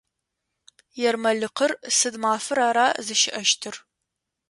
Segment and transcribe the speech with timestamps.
[1.09, 3.75] Ермэлыкъыр сыд мафэр ара зыщыӏэщтыр?